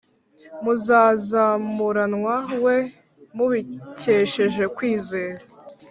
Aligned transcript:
muzazamuranwana 0.63 2.53
we 2.65 2.75
mubikesheje 3.35 4.63
kwizera 4.75 5.41